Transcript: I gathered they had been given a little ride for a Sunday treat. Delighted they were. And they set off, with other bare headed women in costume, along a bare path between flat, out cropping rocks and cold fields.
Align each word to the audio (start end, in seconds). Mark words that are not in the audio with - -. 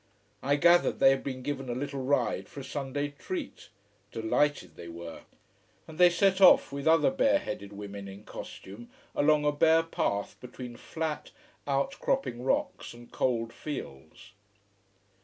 I 0.41 0.55
gathered 0.55 0.97
they 0.97 1.11
had 1.11 1.23
been 1.23 1.43
given 1.43 1.69
a 1.69 1.75
little 1.75 2.01
ride 2.03 2.49
for 2.49 2.61
a 2.61 2.63
Sunday 2.63 3.09
treat. 3.09 3.69
Delighted 4.11 4.75
they 4.75 4.87
were. 4.87 5.19
And 5.87 5.99
they 5.99 6.09
set 6.09 6.41
off, 6.41 6.71
with 6.71 6.87
other 6.87 7.11
bare 7.11 7.37
headed 7.37 7.71
women 7.71 8.07
in 8.07 8.23
costume, 8.23 8.89
along 9.15 9.45
a 9.45 9.51
bare 9.51 9.83
path 9.83 10.37
between 10.41 10.75
flat, 10.75 11.29
out 11.67 11.99
cropping 11.99 12.41
rocks 12.43 12.95
and 12.95 13.11
cold 13.11 13.53
fields. 13.53 14.31